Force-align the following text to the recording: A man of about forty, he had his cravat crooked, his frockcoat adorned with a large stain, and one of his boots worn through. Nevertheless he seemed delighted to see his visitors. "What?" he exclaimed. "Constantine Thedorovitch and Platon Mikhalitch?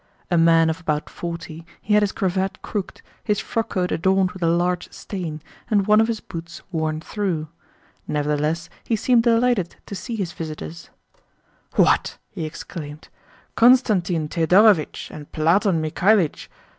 A 0.31 0.35
man 0.37 0.67
of 0.71 0.79
about 0.79 1.11
forty, 1.11 1.63
he 1.79 1.93
had 1.93 2.01
his 2.01 2.11
cravat 2.11 2.63
crooked, 2.63 3.03
his 3.23 3.39
frockcoat 3.39 3.91
adorned 3.91 4.31
with 4.31 4.41
a 4.41 4.47
large 4.47 4.91
stain, 4.91 5.43
and 5.69 5.85
one 5.85 6.01
of 6.01 6.07
his 6.07 6.19
boots 6.19 6.63
worn 6.71 6.99
through. 6.99 7.49
Nevertheless 8.07 8.67
he 8.83 8.95
seemed 8.95 9.21
delighted 9.21 9.75
to 9.85 9.93
see 9.93 10.15
his 10.15 10.31
visitors. 10.33 10.89
"What?" 11.75 12.17
he 12.31 12.45
exclaimed. 12.47 13.09
"Constantine 13.53 14.27
Thedorovitch 14.27 15.11
and 15.11 15.31
Platon 15.31 15.79
Mikhalitch? 15.79 16.49